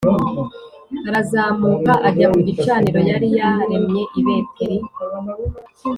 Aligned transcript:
arazamuka 1.07 1.91
ajya 2.07 2.27
ku 2.33 2.39
gicaniro 2.47 2.99
yari 3.09 3.27
yaremye 3.37 4.03
i 4.19 4.21
Beteli 4.25 4.77